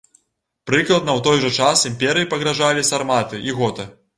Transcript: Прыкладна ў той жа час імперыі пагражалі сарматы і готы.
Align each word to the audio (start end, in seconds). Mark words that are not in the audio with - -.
Прыкладна 0.69 1.11
ў 1.17 1.27
той 1.27 1.37
жа 1.45 1.51
час 1.65 1.85
імперыі 1.91 2.29
пагражалі 2.35 2.89
сарматы 2.91 3.45
і 3.51 3.59
готы. 3.63 3.91